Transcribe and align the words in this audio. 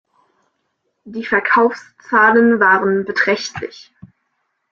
Die 1.03 1.23
Verkaufszahlen 1.23 2.59
waren 2.59 3.05
beträchtlich. 3.05 3.93